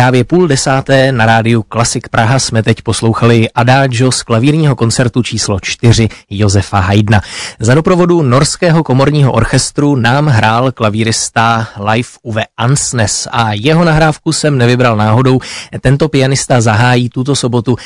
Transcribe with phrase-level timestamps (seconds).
[0.00, 5.58] právě půl desáté na rádiu Klasik Praha jsme teď poslouchali Adagio z klavírního koncertu číslo
[5.62, 7.20] 4 Josefa Haydna.
[7.58, 14.58] Za doprovodu Norského komorního orchestru nám hrál klavírista Live Uwe Ansnes a jeho nahrávku jsem
[14.58, 15.40] nevybral náhodou.
[15.80, 17.76] Tento pianista zahájí tuto sobotu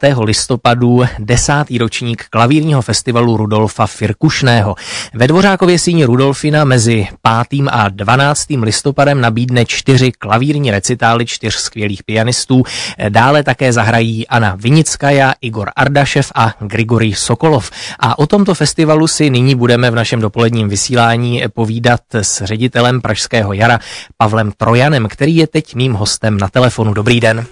[0.00, 0.16] 5.
[0.18, 4.74] listopadu desátý ročník klavírního festivalu Rudolfa Firkušného.
[5.14, 7.08] Ve Dvořákově síni Rudolfina mezi
[7.48, 7.62] 5.
[7.70, 8.46] a 12.
[8.62, 12.62] listopadem nabídne čtyři klavírní recitály čtyř skvělých pianistů.
[13.08, 17.70] Dále také zahrají Anna Vinickaja, Igor Ardašev a Grigory Sokolov.
[18.00, 23.52] A o tomto festivalu si nyní budeme v našem dopoledním vysílání povídat s ředitelem Pražského
[23.52, 23.78] jara
[24.16, 26.94] Pavlem Trojanem, který je teď mým hostem na telefonu.
[26.94, 27.46] Dobrý den.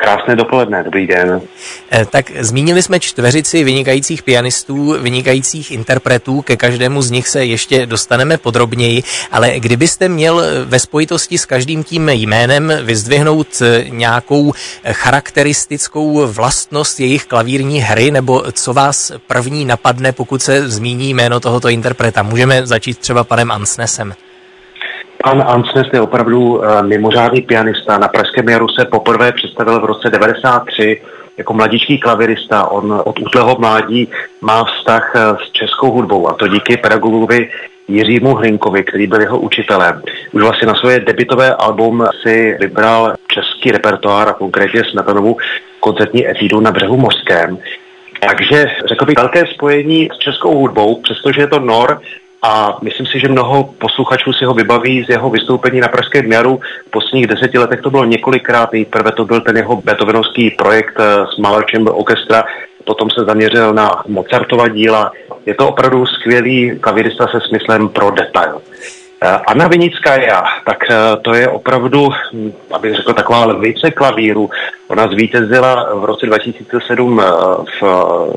[0.00, 1.40] Krásné dopoledne, dobrý den.
[1.90, 7.86] Eh, tak zmínili jsme čtveřici vynikajících pianistů, vynikajících interpretů, ke každému z nich se ještě
[7.86, 14.52] dostaneme podrobněji, ale kdybyste měl ve spojitosti s každým tím jménem vyzdvihnout eh, nějakou
[14.92, 21.68] charakteristickou vlastnost jejich klavírní hry, nebo co vás první napadne, pokud se zmíní jméno tohoto
[21.68, 22.22] interpreta?
[22.22, 24.14] Můžeme začít třeba panem Ansnesem.
[25.24, 27.98] Pan Ansnes je opravdu uh, mimořádný pianista.
[27.98, 31.02] Na Pražském jaru se poprvé představil v roce 93
[31.36, 32.70] jako mladíčký klavirista.
[32.70, 34.08] On od útleho mládí
[34.40, 37.50] má vztah uh, s českou hudbou a to díky pedagogovi
[37.88, 40.02] Jiřímu Hlinkovi, který byl jeho učitelem.
[40.32, 45.36] Už vlastně na svoje debitové album si vybral český repertoár a konkrétně Smetanovu
[45.80, 47.58] koncertní etídu na břehu mořském.
[48.20, 52.00] Takže řekl bych velké spojení s českou hudbou, přestože je to Nor,
[52.42, 56.60] a myslím si, že mnoho posluchačů si ho vybaví z jeho vystoupení na Pražském jaru.
[56.86, 58.72] V posledních deseti letech to bylo několikrát.
[58.72, 62.44] Nejprve to byl ten jeho Beethovenovský projekt eh, s Mahler Chamber Orchestra,
[62.84, 65.12] potom se zaměřil na Mozartova díla.
[65.46, 68.60] Je to opravdu skvělý klavirista se smyslem pro detail.
[69.22, 70.16] Eh, Anna Vinická,
[70.64, 74.50] tak eh, to je opravdu, hm, abych řekl, taková lvice klavíru.
[74.88, 77.24] Ona zvítězila v roce 2007 eh,
[77.80, 77.82] v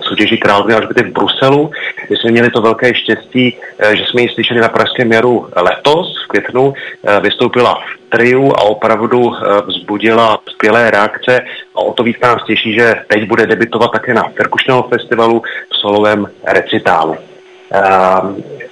[0.01, 1.71] soutěži Královny Alžběty v Bruselu.
[2.14, 3.57] My jsme měli to velké štěstí,
[3.94, 6.74] že jsme ji slyšeli na Pražském jaru letos v květnu.
[7.22, 9.34] Vystoupila v triu a opravdu
[9.68, 11.41] vzbudila skvělé reakce
[11.75, 15.75] a o to víc nás těší, že teď bude debitovat také na Perkušného festivalu v
[15.75, 17.16] solovém recitálu.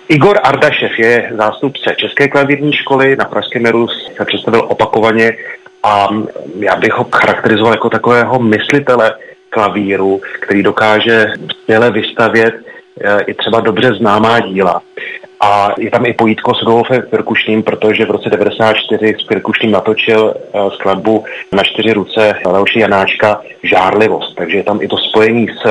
[0.07, 5.33] Igor Ardašev je zástupce České klavírní školy, na Pražském meru se představil opakovaně
[5.83, 6.07] a
[6.59, 9.13] já bych ho charakterizoval jako takového myslitele
[9.49, 11.25] klavíru, který dokáže
[11.61, 12.80] skvěle vystavět eh,
[13.27, 14.81] i třeba dobře známá díla.
[15.39, 20.59] A je tam i pojítko s Rudolfem Perkušným, protože v roce 94 s natočil eh,
[20.73, 24.35] skladbu na čtyři ruce Leoši Janáčka Žárlivost.
[24.35, 25.65] Takže je tam i to spojení s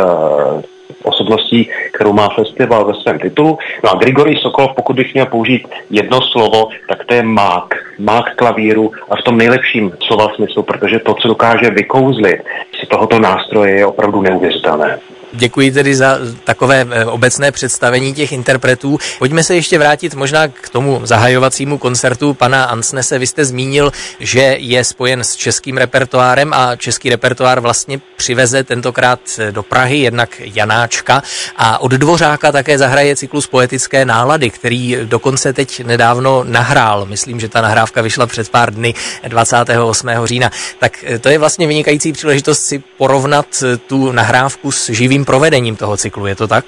[1.02, 3.58] osobností, kterou má festival ve svém titulu.
[3.84, 7.74] No a Grigory Sokolov, pokud bych měl použít jedno slovo, tak to je mák.
[7.98, 12.40] Mák klavíru a v tom nejlepším slova smyslu, protože to, co dokáže vykouzlit
[12.80, 14.98] si tohoto nástroje, je opravdu neuvěřitelné.
[15.32, 18.98] Děkuji tedy za takové eh, obecné představení těch interpretů.
[19.18, 23.18] Pojďme se ještě vrátit možná k tomu zahajovacímu koncertu pana Ansnese.
[23.18, 29.20] Vy jste zmínil, že je spojen s českým repertoárem a český repertoár vlastně přiveze tentokrát
[29.50, 31.22] do Prahy jednak Janáčka
[31.56, 37.06] a od Dvořáka také zahraje cyklus poetické nálady, který dokonce teď nedávno nahrál.
[37.06, 38.94] Myslím, že ta nahrávka vyšla před pár dny
[39.28, 40.08] 28.
[40.24, 40.50] října.
[40.78, 45.24] Tak eh, to je vlastně vynikající příležitost si porovnat eh, tu nahrávku s živým tím
[45.24, 46.64] provedením toho cyklu, je to tak?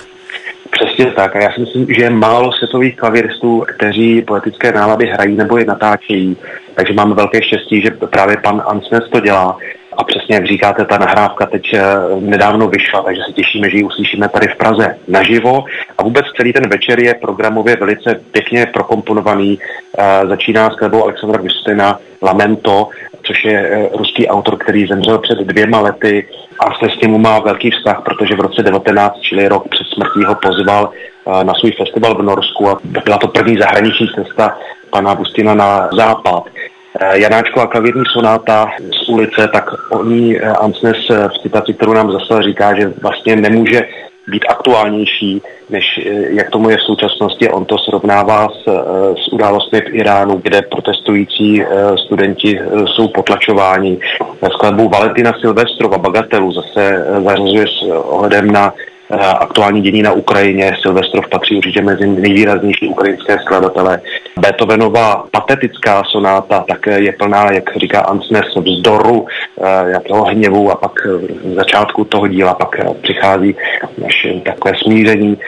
[0.71, 1.37] Přesně tak.
[1.37, 5.65] A já si myslím, že je málo světových klavíristů, kteří poetické nálady hrají nebo je
[5.65, 6.37] natáčejí.
[6.75, 9.57] Takže máme velké štěstí, že právě pan Ansnes to dělá.
[9.97, 11.81] A přesně jak říkáte, ta nahrávka teď eh,
[12.21, 15.65] nedávno vyšla, takže se těšíme, že ji uslyšíme tady v Praze naživo.
[15.99, 19.59] A vůbec celý ten večer je programově velice pěkně prokomponovaný.
[19.59, 22.89] Eh, začíná s skladbou Alexandra Gustina Lamento,
[23.23, 26.27] což je eh, ruský autor, který zemřel před dvěma lety
[26.59, 30.25] a se s tím má velký vztah, protože v roce 19, čili rok před smrtí,
[30.25, 30.91] ho pozval
[31.43, 34.59] na svůj festival v Norsku a byla to první zahraniční cesta
[34.91, 36.45] pana Bustina na západ.
[37.01, 38.71] Eh, Janáčková klavírní sonáta
[39.05, 39.71] z ulice, tak
[40.05, 43.89] ní eh, Ansnes eh, v citaci, kterou nám zase říká, že vlastně nemůže
[44.29, 45.85] být aktuálnější, než
[46.29, 47.49] jak tomu je v současnosti.
[47.49, 48.65] On to srovnává s,
[49.25, 51.65] s událostmi v Iránu, kde protestující
[52.07, 53.99] studenti jsou potlačováni.
[54.53, 60.77] Skladbu Valentina Silvestrova Bagatelu zase zařazuje s ohledem na Eh, aktuální dění na Ukrajině.
[60.83, 64.01] Silvestrov patří určitě mezi nejvýraznější ukrajinské skladatele.
[64.41, 69.27] Beethovenova patetická sonáta také je plná, jak říká Ansnes, vzdoru,
[69.61, 70.93] eh, jakého hněvu a pak
[71.45, 73.57] v začátku toho díla pak přichází
[73.99, 75.39] naše takové smíření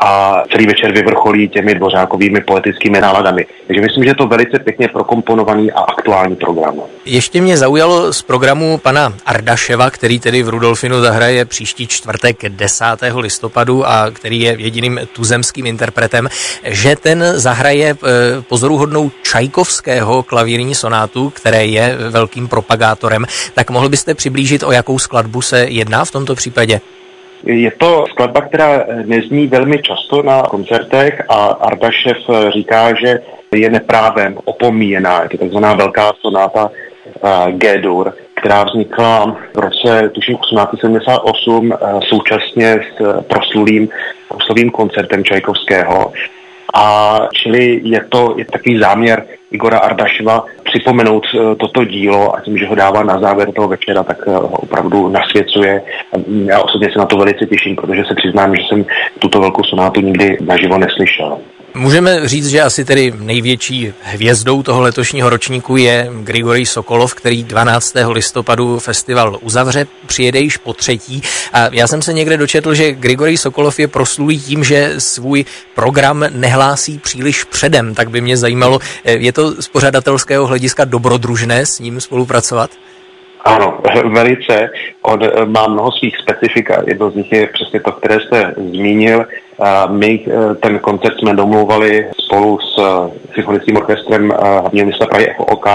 [0.00, 3.46] a celý večer vyvrcholí těmi dvořákovými poetickými náladami.
[3.66, 6.74] Takže myslím, že je to velice pěkně prokomponovaný a aktuální program.
[7.04, 12.84] Ještě mě zaujalo z programu pana Ardaševa, který tedy v Rudolfinu zahraje příští čtvrtek 10.
[13.16, 16.28] listopadu a který je jediným tuzemským interpretem,
[16.64, 23.24] že ten zahraje eh, pozoruhodnou Čajkovského klavírní sonátu, které je velkým propagátorem.
[23.54, 26.80] Tak mohl byste přiblížit, o jakou skladbu se jedná v tomto případě?
[27.44, 32.16] Je to skladba, která nezní velmi často na koncertech a Ardašev
[32.52, 33.20] říká, že
[33.54, 35.22] je neprávem opomíjená.
[35.22, 42.80] Je to takzvaná velká sonáta uh, G-dur, která vznikla v roce tuším 1878 uh, současně
[42.96, 43.88] s proslulým,
[44.28, 46.12] proslulým koncertem Čajkovského.
[46.74, 52.58] A čili je to je takový záměr Igora Ardaševa připomenout eh, toto dílo a tím,
[52.58, 55.82] že ho dává na závěr toho večera, tak eh, opravdu nasvěcuje.
[56.44, 58.84] Já osobně se na to velice těším, protože se přiznám, že jsem
[59.18, 61.38] tuto velkou sonátu nikdy naživo neslyšel.
[61.80, 67.94] Můžeme říct, že asi tedy největší hvězdou toho letošního ročníku je Grigorij Sokolov, který 12.
[68.08, 71.22] listopadu festival uzavře, přijede již po třetí.
[71.52, 75.44] A já jsem se někde dočetl, že Grigorij Sokolov je proslulý tím, že svůj
[75.74, 77.94] program nehlásí příliš předem.
[77.94, 82.70] Tak by mě zajímalo, je to z pořadatelského hlediska dobrodružné s ním spolupracovat?
[83.44, 84.70] Ano, velice.
[85.02, 86.82] On eh, má mnoho svých specifika.
[86.86, 89.26] Jedno z nich je přesně to, které jste zmínil.
[89.90, 95.66] My eh, ten koncert jsme domlouvali spolu s eh, symfonickým orchestrem hlavního města Prahy FOK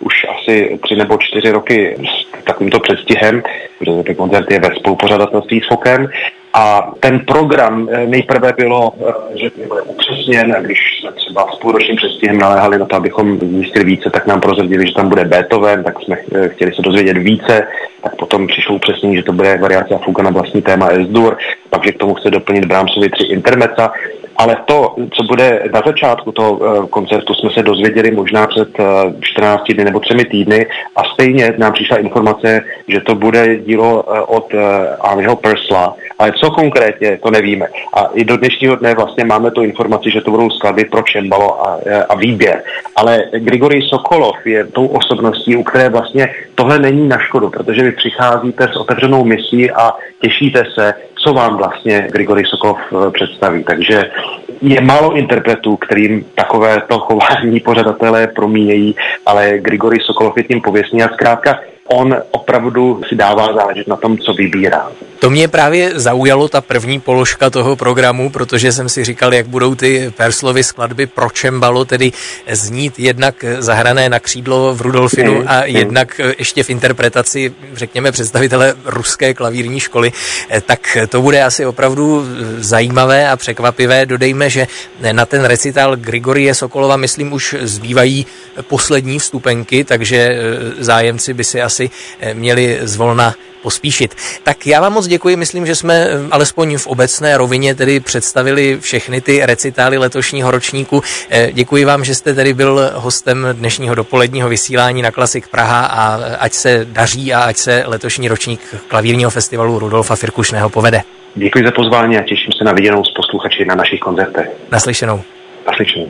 [0.00, 3.42] už asi tři nebo čtyři roky s takovýmto předstihem,
[3.78, 6.08] protože ten koncert je ve spolupořadatelství s FOKem
[6.52, 11.96] a ten program eh, nejprve bylo, eh, že bude upřesněn, když jsme třeba s půlročním
[11.96, 16.00] předstihem naléhali na to, abychom zjistili více, tak nám prozradili, že tam bude Beethoven, tak
[16.00, 17.68] jsme eh, chtěli se dozvědět více,
[18.02, 21.36] tak potom přišlo upřesnění, že to bude variace a fuga na vlastní téma S-dur,
[21.70, 23.92] pak, že k tomu chce doplnit Brahmsovi tři intermeca,
[24.36, 28.68] ale to, co bude na začátku toho koncertu, jsme se dozvěděli možná před
[29.20, 34.54] 14 dny nebo třemi týdny a stejně nám přišla informace, že to bude dílo od
[35.00, 37.66] Arneho Persla, ale co konkrétně, to nevíme.
[37.94, 41.68] A i do dnešního dne vlastně máme tu informaci, že to budou skladby pro čembalo
[41.68, 41.78] a,
[42.08, 42.62] a výběr.
[42.96, 47.92] Ale Grigorij Sokolov je tou osobností, u které vlastně tohle není na škodu, protože vy
[47.92, 53.64] přicházíte s otevřenou misí a těšíte se, co vám vlastně Grigorij Sokolov eh, představí.
[53.64, 54.10] Takže
[54.62, 58.96] je málo interpretů, kterým takovéto chování pořadatelé promíjejí,
[59.26, 61.58] ale Grigorij Sokolov je tím pověstný a zkrátka
[61.92, 64.90] on opravdu si dává záležet na tom, co vybírá.
[65.20, 69.74] To mě právě zaujalo ta první položka toho programu, protože jsem si říkal, jak budou
[69.74, 72.12] ty Perslovy skladby pro čembalo tedy
[72.50, 75.62] znít jednak zahrané na křídlo v Rudolfinu mm, a mm.
[75.66, 80.12] jednak ještě v interpretaci, řekněme, představitele ruské klavírní školy,
[80.66, 82.26] tak to bude asi opravdu
[82.58, 84.06] zajímavé a překvapivé.
[84.06, 84.66] Dodejme, že
[85.12, 88.26] na ten recital Grigorie Sokolova, myslím, už zbývají
[88.62, 90.38] poslední vstupenky, takže
[90.78, 91.90] zájemci by si asi asi
[92.20, 94.14] eh, měli zvolna pospíšit.
[94.42, 98.78] Tak já vám moc děkuji, myslím, že jsme eh, alespoň v obecné rovině tedy představili
[98.80, 101.02] všechny ty recitály letošního ročníku.
[101.30, 106.14] Eh, děkuji vám, že jste tedy byl hostem dnešního dopoledního vysílání na Klasik Praha a
[106.38, 111.02] ať se daří a ať se letošní ročník klavírního festivalu Rudolfa Firkušného povede.
[111.34, 114.48] Děkuji za pozvání a těším se na viděnou s posluchači na našich koncertech.
[114.70, 115.22] Naslyšenou.
[115.66, 116.08] Naslyšenou.